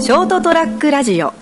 [0.00, 1.32] ショートトラックラジオ。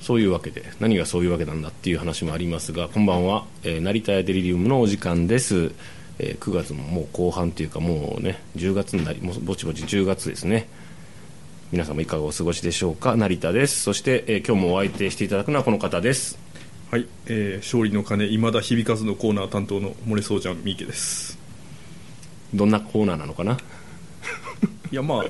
[0.00, 5.72] そういうわけで何がそういうわけなんだっていう話もありますがこんばんは、えー成田屋デリリウムのお時間です、
[6.18, 10.68] えー9月ももう後半というかもうね10月になりもうぼちぼち10月ですね。
[11.72, 13.16] 皆様いかがお過ごしでしょうか？
[13.16, 13.82] 成田です。
[13.82, 16.38] そして、えー今日もお相手していただくのはこの方です。
[16.92, 21.36] はい、えー勝利の鐘今田響かずのコーナー担当の漏れそうちゃん三池です。
[22.54, 23.58] どんなコーナーなのかな？
[24.92, 25.24] いやまあ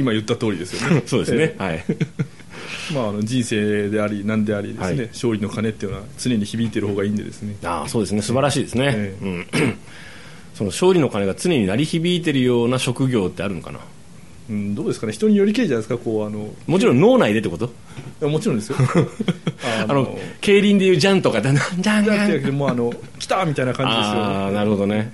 [0.00, 1.02] 今言った通りですよね。
[1.06, 1.84] そうですね、はい。
[1.88, 1.92] え
[2.90, 4.96] ーまああの人生であり何でありですね、はい。
[5.08, 7.54] 勝利の鐘っていうのは常に響いてる方がいいんでですね。
[7.62, 8.22] ああそうですね。
[8.22, 9.46] 素晴らしいですね、えうん。
[10.56, 13.80] その勝利の鐘が常に鳴り響いてるような職業ってあるのかな？
[14.48, 15.12] うん、どうですかね。
[15.12, 17.70] 人によりけりじゃないですかこうあのもちろん脳内でってこと？
[18.26, 18.76] もちろんですよ。
[19.62, 22.28] あ あの競輪でいうジャンとかでジャンジャン。
[22.30, 25.12] だってもうあの来たみたいな感じですよああなるほどね。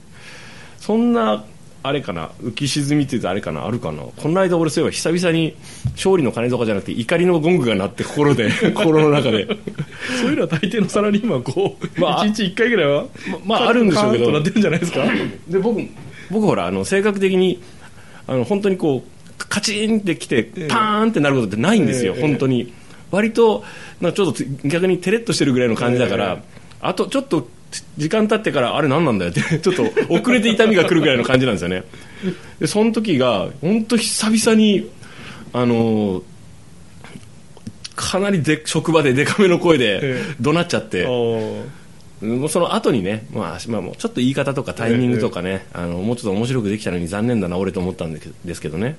[0.81, 1.45] そんな
[1.87, 4.03] あれかな浮き沈みって言うとあれかなあるかな。
[4.03, 5.55] この間俺そういえば久々に
[5.93, 9.47] 勝利の鐘とかじゃなくて怒りのゴングが鳴って心で 心の中で。
[10.21, 13.05] そういうのは大抵のサラリーマンはこう、まあ一日一回ぐらいは
[13.45, 14.33] まああるんでしょうけど。
[14.33, 15.05] なってるんじゃないですか？
[15.49, 15.81] で僕
[16.31, 17.61] 僕ほらあの性格的に
[18.27, 22.23] あの本当にこうカチンってきてえパーンってなることってないんですよ、ええ。
[22.23, 22.73] 本当に。
[23.11, 23.63] 割と
[24.01, 26.43] なんかちょっと逆にテレッとしてるぐらいの感じだから、え。
[26.81, 27.49] あとちょっと
[27.97, 31.85] 時間経ってからあれ何なんだよって ちょっと遅れて痛みが来るぐらいの感じなんですよね。
[32.61, 34.89] でその時が本当久々に
[35.53, 36.23] あの
[37.95, 41.63] かなりで職場ででかめの声でえ怒鳴っちゃって、あー。
[42.23, 48.97] もうその後にね、まあ、まあ、もうちょっと言い方とかタイミングとかね、あのもうちょっと面白くできたのに残念だな俺と思ったんですけどですけどね。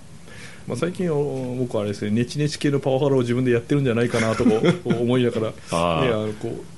[0.67, 6.76] まあ、最近お僕はあれですねネチネチ系のパワハラを自分でやってるんじゃないかなと思いながら ね、あのこう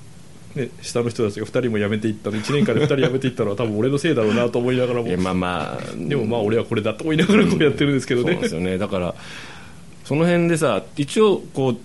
[0.54, 5.16] ね、下の人たちが2人も辞めていったの1年間で2人辞めていったのは多分俺のせいだろうなと思いながらも。
[5.16, 5.96] まあまあ。
[5.96, 8.26] でもまあ俺はこれだと思いながらこうやってるんですけどね。
[8.26, 8.78] そうなんですよね。
[8.78, 9.14] だから
[10.04, 11.76] その辺でさ一応こう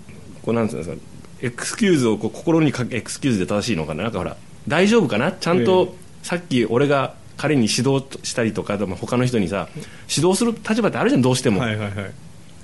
[0.42, 0.96] こうなんですか
[1.42, 4.04] エクスキューズをこう心にかけエクスキューズで正しいのかな。
[4.04, 4.36] なんかほら
[4.68, 5.32] 大丈夫かな。
[5.32, 9.68] ちゃんと、さっき俺が彼に指導したりとかでも他の人にさ
[10.10, 12.12] 指導する立場ってあるじゃんどうしても、はいはいはい。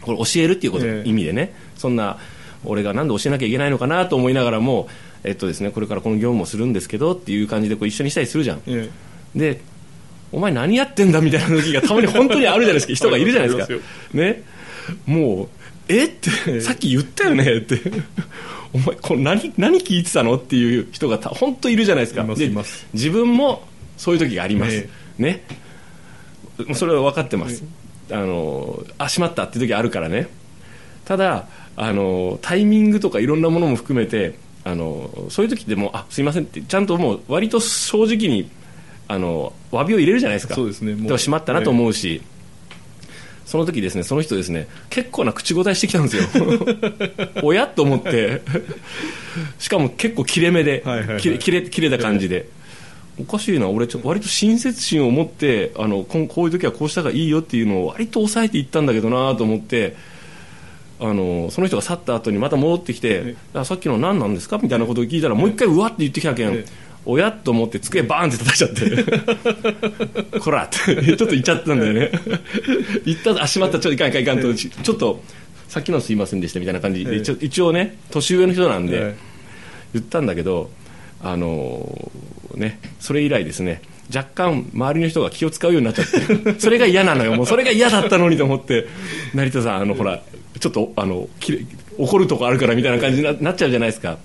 [0.02, 1.08] これ教えるっていうこと、ええ。
[1.08, 1.54] 意味でね。
[1.76, 2.18] そんな
[2.66, 4.88] 俺がなんで教えなきゃいけないのかなと思いながらも、
[5.24, 8.62] えっとですね、これからこの業務をするんですけどっていう感じでこう一緒にしたりするじゃん。
[8.68, 8.90] え
[9.36, 9.62] で
[10.32, 12.94] お前何やってんだみたいな時がたまに本当にあるじゃないですか。
[12.96, 13.84] 人がいるじゃないですか。
[14.14, 14.44] ね。
[15.06, 15.48] もう
[15.90, 16.06] え？
[16.06, 17.58] ってさっき言ったよね？
[17.58, 17.80] って。
[18.74, 22.26] お前これ何何聞いてたのっていう人がた本当いるじゃないですか。
[22.94, 23.68] 自分も
[23.98, 25.44] そういう時があります、えね。
[26.60, 27.64] もうそれは分かってます、
[28.10, 30.28] あのあしまったっていう時あるからね。
[31.04, 38.50] ただあのタイミングとかいろんなものも含めてあのそういう時でもあすいませんってちゃんともう割と正直に
[39.08, 40.56] あの詫びを入れるじゃないですか。
[40.56, 40.96] そうですね。
[40.96, 42.22] もうしまったなと思うし、
[43.46, 46.24] その時ですねその人ですね結構な口答えしてきたんですよ。
[47.44, 48.42] おやと思って。
[49.60, 51.20] しかも結構切れ目で、はいはいはい。
[51.20, 52.48] 切れ切れ切れた感じで、
[53.20, 59.96] おかしいな俺ちょっと割と親切心を持ってあのこういう時はこうした方がいいよっていうのを割と抑えていったんだけどなと思って
[61.02, 66.66] あのその人が去った後にまた戻ってきてえ「あさっきの何なんですか?」みたいなことを聞いたらもう一回うわって言ってきたけん、え
[67.06, 70.38] おやと思って机バーンって叩いちゃって。
[70.40, 71.04] こらって。
[71.04, 72.12] ちょっと言っちゃったんだよね。
[73.06, 74.54] 言ったあしまったちょっといかんいかんいかんと。
[74.54, 75.20] ちちょっと
[75.68, 77.36] さっきのすいませんでしたみたいな感じで、ええ。
[77.42, 79.16] 一応ね年上の人なんで、え
[79.94, 80.70] 言ったんだけど
[81.24, 83.82] あのーねそれ以来ですね
[84.14, 86.60] 若干周りの人が気を使うようになっちゃって。
[86.60, 87.34] それが嫌なのよ。
[87.34, 88.88] もうそれが嫌だったのにと思って
[89.34, 90.22] 成田さんあのほら
[90.62, 91.66] ちょっとあのきれ
[91.98, 94.18] 怒るとこあるからみたいな感じにななっちゃうじゃないですか。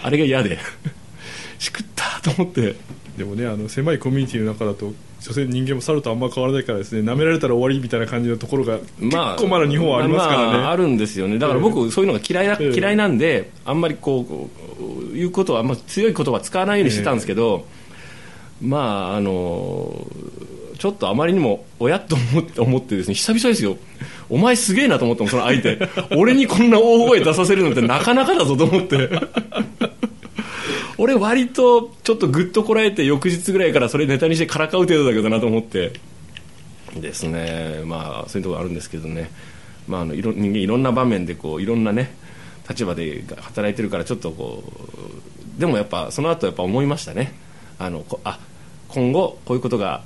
[0.00, 0.58] あれが嫌で。
[1.58, 2.76] しくったと思って。
[3.16, 11.38] でもねあの狭いコミュニティの中だと所詮人間も猿とあんま変わらないからですね舐められたら終わりみたいな感じのところが、結構まだ日本はありますからね、まああるんですよね。
[11.38, 12.72] だから僕そういうのが嫌いな、ええ。
[12.72, 14.48] 嫌いなんであんまりこ
[14.80, 17.66] ういうことはあんま強い言葉使わないようにしてたんですけど、
[18.62, 20.06] まああの
[20.78, 23.76] ちょっとあまりにも親と思って思ってですね久々ですよ。
[24.30, 25.78] お前すげえなと思ったもんその相手。
[26.16, 29.10] 俺にこんな大声出させるのってなかなかだぞと思って。
[30.96, 35.92] 俺割とちょっとグッとこらえて翌日ぐらいからそれネタにしてからかう程度だけどなと思って。
[36.96, 37.82] ですね。
[37.84, 39.30] まあそういうところあるんですけどね、
[39.88, 42.14] まあ、あのいろ人間いろんな場面でこういろんなね
[42.68, 44.62] 立場で働いてるからちょっとこ
[45.56, 47.34] うでもやっぱその後やっぱ思いましたね。
[47.80, 48.38] あのこあ
[48.88, 50.02] 今後こういうことが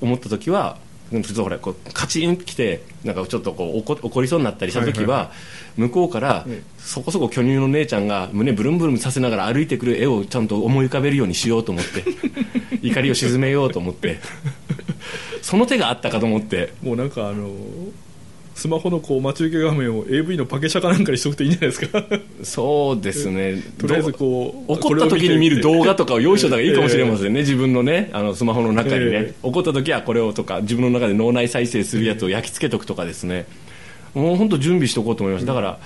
[0.00, 0.78] 思った時は
[1.12, 5.32] うんちょっとほらこうカチンときてなんかちょっとこう怒怒りそうになったりした時は,、
[5.76, 12.04] 向こうからええそこそこ巨乳の姉ちゃんが胸ブルンブルンさせながら歩いてくる絵をちゃんと思い浮かべるようにしようと思って
[12.82, 14.20] 怒りを鎮めようと思って
[15.42, 16.72] その手があったかと思って。
[16.82, 17.50] もうなんかあの
[18.60, 22.04] スマホのこう待ち受け画面を AV のパケシャかなんかにしとくといいんじゃないですか。
[22.42, 23.54] そうですね。
[23.80, 33.46] とりあえずこう怒った時に見る動画とかを用意しといた方がいいかもしれませんね、えー、自分のねあのスマホの中にね、えー、怒った時はこれをとか自分の中で脳内再生するやつを焼き付けとくとかですね、
[34.12, 35.78] もう本当準備しておこうと思いましただから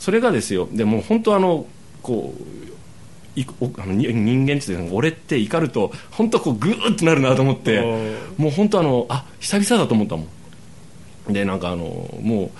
[0.00, 0.68] それがですよ。
[0.72, 1.64] でも本当あの
[2.02, 8.26] こういおあの人間って俺って怒ると本当こうグーってなるなと思って。
[8.36, 10.28] もう本当あのあ久々だと思ったもん
[11.28, 11.84] でなんかあの
[12.22, 12.50] もう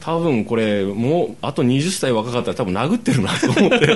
[0.00, 3.88] 多分これもうあと20歳若かったら多分殴ってるなと思って。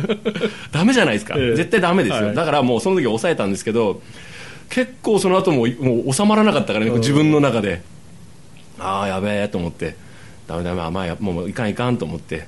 [0.70, 4.02] ダメじゃないですか、えー、絶対ダメですよ、はい、だからもうその時抑えたんですけど
[4.68, 7.82] 結構その後ももう収まらなかったからね自分の中で。
[8.78, 9.96] ああやべえと思って。
[10.46, 12.46] ダメダメ甘いもういかんいかんと思って。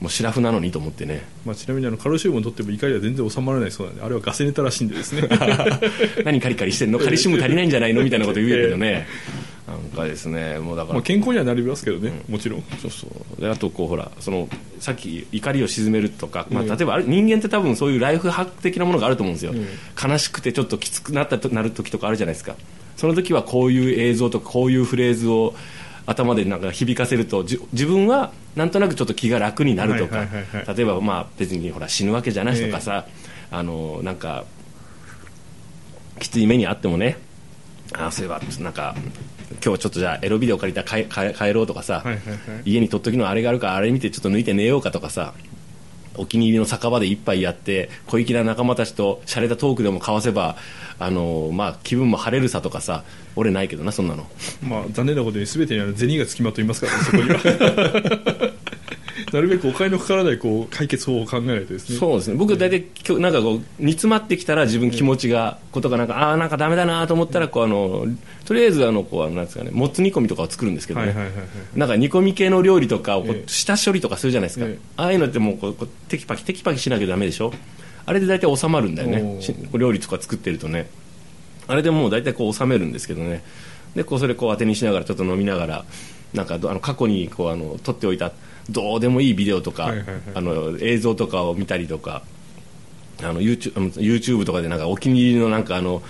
[0.00, 5.26] もうシラフなのにと思ってね、まあ、ちなみにあのカルシウムを取っても怒りは全然収まらないそうなんであれはガセネタらしいんでですね。
[6.24, 6.98] 何カリカリしてんの？
[6.98, 8.02] カルシウム足りないんじゃないの？
[8.02, 12.62] みたいなこと言うけどね、えー、なんかですねもうだから、まあ、健康にはなりますけどね、うん、もちろん。
[12.80, 13.40] そうそう。
[13.40, 14.48] であとこうほらその
[14.78, 22.54] さっき怒りを鎮めるとか、まあ、例えば人間って多分そういうライフハック的なものがあると思うんですよ、うん、悲しくてちょっときつくなったとなる時とかあるじゃないですか。
[22.96, 25.54] その時はこういう映像とかこういうフレーズを
[26.06, 30.26] 頭でなんか響かせると自分はなんとなくちょっと気が楽になるとか、
[30.74, 33.06] 例えばまあ別にほら死ぬわけじゃないとかさ、
[33.50, 34.44] えー、あのなんか
[36.20, 37.18] きつい目にあってもね
[37.92, 38.94] あそういえばなんか
[39.64, 42.34] 今日ちょっとじゃあエロビデオ借りたら帰帰ろうとかさ、はいはいは
[42.64, 45.34] い、家に撮っときのあれがあるからあれ見てちょっと抜いて寝ようかとかさ
[46.18, 50.56] お気に入りの酒場で一杯やって小粋な仲間たちと洒落たトークでも交わせば
[50.98, 53.04] あの、まあ、気分も晴れるさとかさ
[53.36, 54.26] 俺ないけどなそんなの、
[54.62, 58.52] まあ、残念なことに全てにある銭がつきまといますから、ね、そこには
[59.36, 61.98] なるべくお金のかからないこう解決法を考えないとですね。
[61.98, 62.36] そうですね。
[62.36, 68.06] 僕大体今日なんかこう煮詰まってきたら自分気持ちがことがなんかああなんかダメだなと思ったらこうあの
[68.46, 71.14] とりあえずあのこうなんですかねもつ煮込みとかを作るんですけどね、
[71.74, 74.66] なんか煮込み系の料理とかをこう下処理とかするじゃないですか、
[74.96, 77.52] ああいうのってもうこうテキパキテキパキしなきゃダメでしょ。
[78.06, 79.40] あれで大体収まるんだよね。
[79.74, 80.88] 料理とか作ってるとね。
[81.68, 83.42] あれでもう大体こう収めるんですけどね
[83.96, 85.84] でこうそれこう当てにしながらちょっと飲みながら
[86.34, 88.30] なんかあの過去にこうあの撮っておいた
[88.70, 92.22] どうでもいいビデオとか、はいはいはい、あの映像とかを見たりとか
[93.22, 96.02] あの YouTube, YouTube とかでなんかお気に入りのなんかあの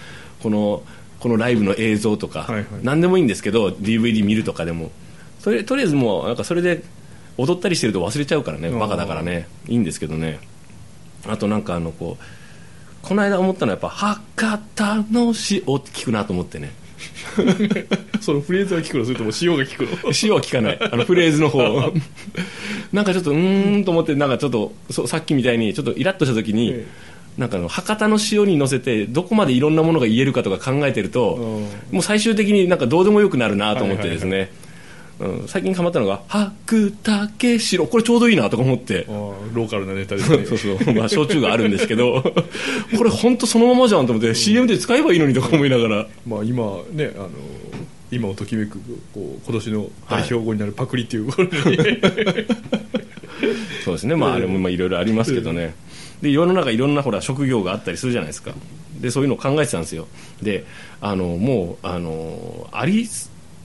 [0.43, 0.83] この
[1.21, 4.91] このライブの映像とか、はいはい、何でもいいんですけど DVD 見るとかでも。
[5.41, 6.83] それとりあえずもうなんかそれで
[7.39, 9.47] 踊ったりしてると忘れちゃうからねバカだからね。
[9.69, 10.41] いいんですけどね。
[11.29, 16.73] あとなんかあのこうこの間思ったのはやっぱ「博多の詩」を聞くなと思ってね
[18.21, 19.05] そのフレーズが聞くの？
[19.05, 19.91] それとも塩が聞くの？
[20.23, 20.79] 塩は聞かない。
[20.81, 21.63] あのフレーズの方。
[22.93, 31.37] なんかちょっとうーんと思ってなんかちょっとそさっきみたいにちょっとイラッとした時に、ええ、なんかの博多の塩に乗せてどこまでいろんなものが言えるかとか考えてると
[31.91, 34.51] もう最終的になんかどうでもよくなるなと思ってですね、
[35.19, 39.07] うん、最近ハマったのが「白竹城」これちょうどいいなとか思って。
[39.55, 40.45] ローカルなネタですね。
[40.47, 42.23] そうそう、まあ、焼酎があるんですけど
[42.97, 46.07] これ本当そのままじゃんと思って CM で使えばいいのにとか思いながら。
[46.27, 47.31] まあ今ねあの
[48.13, 48.79] 今をときめく
[49.13, 51.49] こう今年の代表語になるパクリっていう、はい、
[53.85, 54.15] そうですね。
[54.15, 55.75] まああれもいろいろありますけどね。
[56.23, 58.53] で世の中いろんなほら職業があったりするじゃないですか
[59.01, 59.67] でそういうのを考え。
[59.67, 60.07] てたんですよ
[60.43, 60.65] で
[61.01, 63.07] あのもうあのあり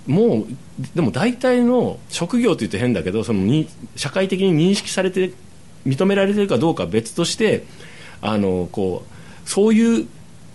[0.07, 0.45] もう
[0.95, 5.33] でも大体の職業といって変だけどそのに社会的に認識されて
[5.85, 7.63] 認められてるかどうかは別として
[8.21, 10.07] あのこうそういう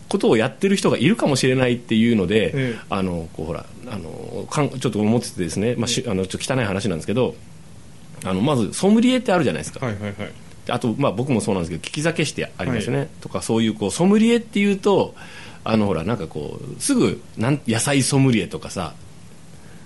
[0.09, 7.35] ことをやってる人がいるかもしれないっていうので、ええ、あのこうほらあのかんちょっと思っててですね、まあ、しあのちょっと汚い話なんですけど
[8.25, 9.85] あのまずソムリエってあるじゃないですか。
[9.85, 10.15] はいはいはい。
[10.69, 15.15] あと、まあ、僕もそうなんですけど利き酒してありますよね、はい、とかそういうこうソムリエっていうと
[15.63, 18.95] あのほらなんかこうすぐなん野菜ソムリエとかさ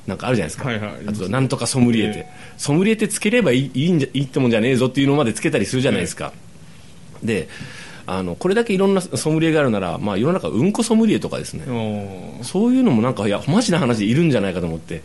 [0.07, 2.27] なんかあるじゃないですか、はいはい、あとなんとかソムリエって、
[2.57, 6.33] ソムリエってつければいいいいんじゃいいってもんじゃねえぞっていうのまでつけたりするじゃないですか、
[7.23, 7.49] で
[8.07, 11.65] あのこれだけいろんなソムリエがあるなら、まあ、世の中うんこソムリエとかですね。
[12.43, 15.03] そういうのもなんかいやマジな話でいるんじゃないかと思って。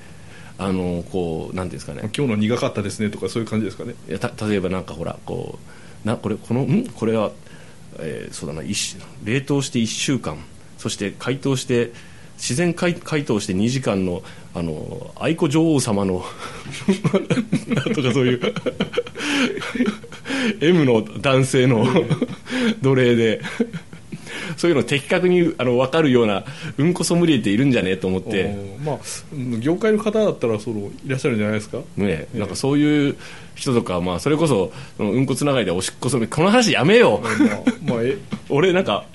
[0.58, 2.10] あのこうなんですかね。
[2.16, 3.94] 今日の苦かったですねとかそういう感じですかね。
[4.08, 5.60] いやた例えばなんかほらこ
[6.06, 6.86] うなこれこのん？
[6.88, 7.32] これは、
[8.00, 8.62] えー、そうだな
[9.26, 10.38] 冷凍して1週間。
[10.78, 11.92] そして解凍して
[12.38, 14.22] 自然解解凍して2時間の
[14.54, 16.24] あの愛子女王様の
[17.94, 18.42] とかそういう
[20.62, 21.86] M の男性の
[22.82, 23.42] 奴隷で
[24.58, 26.46] そういうの的確にあの分かるような
[26.78, 28.56] うんこソムリエっているんじゃねえと思って。
[28.84, 28.98] まあ
[29.60, 31.80] 業界の方だったらそのいらっしゃるんじゃないですか？
[31.98, 33.18] ねなんかそういう
[33.56, 37.22] 人とか、まあ、それこそうんこつながりでおしっこソムリエこの話やめよう、
[37.84, 38.04] まあまあ、
[38.50, 39.06] 俺なんか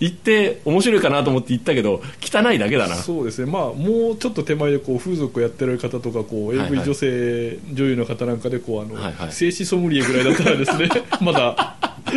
[0.00, 2.96] 行って面白いかなと思って行ったけど汚いだけだな。
[2.96, 3.50] そうですね。
[3.50, 10.88] まあもうちょっと手前でこう風俗をやってる方とかこう AV 女性、女優の方なんかでこうあの、はいはい、静止ソムリエぐらいだったらですね
[11.20, 11.76] まだ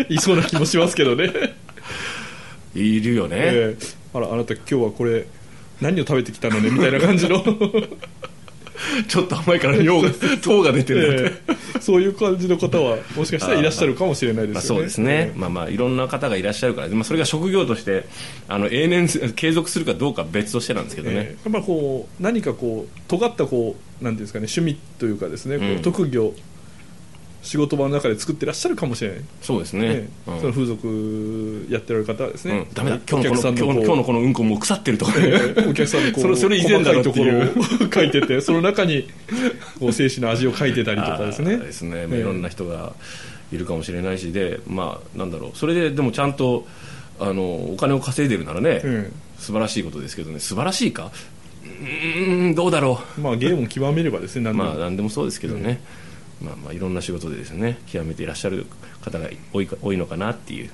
[0.10, 1.32] いそうな気もしますけどね。
[2.76, 5.26] いるよね、えー、あらあなた今日はこれ
[5.82, 7.44] 何を食べてきたのねみたいな感じの
[9.08, 10.12] ちょっと甘いから尿が
[10.42, 18.06] 糖が出てる、えー、そういう感じの方はもしかしたらいらっしゃるかもしれないですよね、まあ、そうですね、まあまあいろんな方がいらっしゃるから、まあ、それが職業として
[18.48, 26.34] あの永年継続するかどうか別としてなんですけどね、えー、やっぱこう何かこう尖ったこうなんですかね趣味というかですね、こう特技を
[27.48, 29.22] 仕事場の中で作ってらっしゃるかもしれない。
[29.42, 30.10] そうですね、ね。
[30.28, 33.00] うん、その風俗やってる方はですね、うん、ダメだ。
[33.10, 35.32] 今日のこの今日のこのうんこもう腐ってるとか、ね、
[35.66, 37.44] お客さんのこうそれ以前だろところを
[37.94, 39.08] 書いててその中に
[39.80, 41.58] こう精子の味を書いてたりとかですね。
[41.58, 42.92] ですね、いろんな人が
[43.54, 44.34] いるかもしれないし。
[44.34, 45.58] でまあなんだろう。
[45.58, 46.68] それででもちゃんと
[47.18, 50.40] あのお金を稼いでるならね、うん、素晴らしいことですけどね。
[50.40, 51.12] 素晴らしいか？
[51.64, 53.22] うんどうだろう。
[53.22, 55.70] まあ芸も極めればですね何でも,、まあ、何でもそうですけどね、
[56.02, 56.08] うん
[56.42, 58.66] まあ、まあいろんな仕事でですね極めていらっしゃる
[59.02, 60.70] 方が多い多いのかなっていう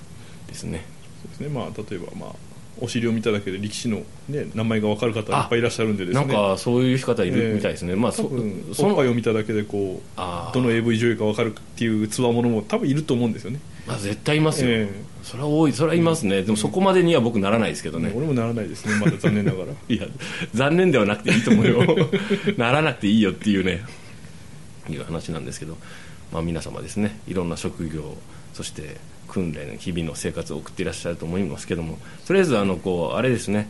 [0.47, 0.85] ですね。
[1.21, 1.49] そうですね。
[1.49, 2.35] まあ例えばまあ
[2.81, 6.25] お尻を見ただけで力士の、ね、名前が分かる方いっぱいいらっしゃるんでですね。
[6.25, 14.89] なんかそういう方いるみたいですね、えー、まあ多分そのおっを見ただけでこうどの AV 女優か分かるっていうつわものも多分いると思うんですよね、まあ、絶対いますよ、えー、
[15.23, 18.99] それは多いそれはいますね、うん、でもそこまでには僕ならないですけどね、俺もならないですね。
[18.99, 19.71] まだ残念ながら。
[19.87, 20.07] いや
[20.53, 21.81] 残念ではなくていいと思うよ。
[22.57, 23.83] ならなくていいよっていうね
[24.89, 25.77] いう話なんですけど
[26.33, 28.17] まあ、皆様ですねいろんな職業
[28.53, 28.97] そして
[29.27, 33.69] 訓練日々の生活を送っていらっしゃると思いますけどもとりあえずあのこうあれですね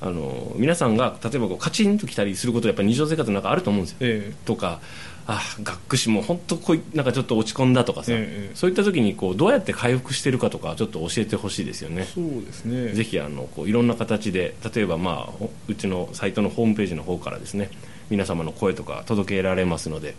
[0.00, 4.80] あの皆さんが例えばこうカチンときたりすることやっぱり日常生活の中あると思うんですよ、ええ、とか
[5.26, 12.04] あ学士も本当こいなんかちょっと落ち込んだとかさ、え、そういった時にこうどうやって回復してるかとかちょっと教えてほしいですよね。
[12.04, 12.94] そうですね。
[12.94, 17.70] ぜひあのこういろんな形で例えば、まあ、うちのサイトのホームページの方からですね
[18.08, 20.14] 皆様の声とか届けられますので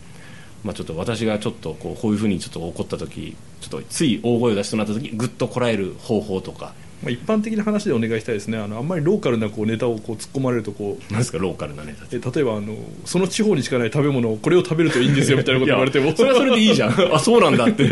[0.64, 6.74] まあ、ちょっと私がちょっとこうこういうふうにちょっと怒った時ちょっとつい大声を出しそうになった時ぐっとこらえる方法とか。
[7.02, 8.58] まあ、一般的な話でお願いしたいですね。
[8.58, 11.38] あのあんまりローカルなこうネタをこう突っ込まれるとこうなんですか？
[11.38, 12.04] ローカルなネタ。
[12.14, 12.76] え例えばあの
[13.06, 16.14] その地方にしかない食べ物をこれを食べるといいんですよみたいなこと言われても。
[16.14, 16.92] それはそれでいいじゃん。
[17.14, 17.84] あそうなんだって。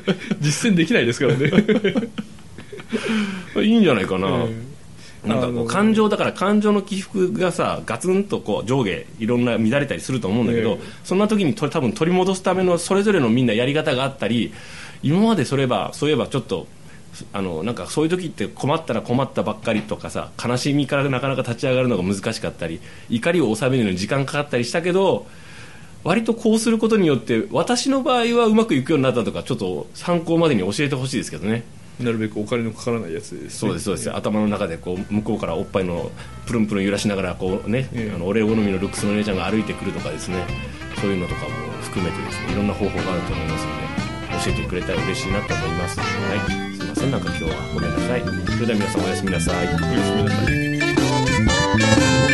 [0.40, 1.50] 実践できないですからね。
[3.62, 4.63] いいんじゃないかな、えー
[5.26, 14.52] なんかこう感情だから感情の起伏がさガツンとこう上下いろんな乱れたりすると思うんだけど、そんな時に多分取り戻すためのそれぞれのみんなやり方があったり
[15.02, 16.66] 今までそればそういえばちょっと
[17.32, 25.26] あのなんかそういう時って困ったら困ったばっかりとかさ悲しみからなかなか立ち上がるのが難しかったり怒りを収めるのに時間かかったりしたけど
[26.02, 31.64] 割とこうすることによって私の場合はうまくいくようになったとかちょっと参考までに教えてほしいですけどね。
[32.00, 34.12] なるべくお金のかからないやつです、ね、そうですそうです。
[34.14, 36.10] 頭の中でこう向こうからおっぱいの
[36.46, 40.44] プルンプルン揺らしながらこうね、えー、あの俺好みのルックスの姉ちゃんが歩いてくるとかですね。
[41.00, 41.48] そういうのとかも
[41.82, 43.84] 含めてですねいろんな方法があると思いますので
[44.44, 46.00] 教えてくれたら嬉しいなと思います。
[46.00, 46.08] はい。
[46.76, 48.22] すいませんなんか今日はごめんなさい。
[48.22, 48.28] そ
[48.60, 49.66] れでは皆さんおやすみなさい。
[49.66, 49.84] おやす
[50.16, 50.36] みなさ
[52.30, 52.33] い